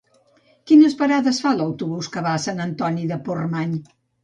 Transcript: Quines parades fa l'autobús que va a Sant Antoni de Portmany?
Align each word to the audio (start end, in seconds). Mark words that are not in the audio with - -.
Quines 0.71 0.95
parades 1.01 1.41
fa 1.43 1.51
l'autobús 1.59 2.11
que 2.17 2.25
va 2.29 2.33
a 2.39 2.41
Sant 2.47 2.65
Antoni 2.67 3.07
de 3.15 3.21
Portmany? 3.31 3.79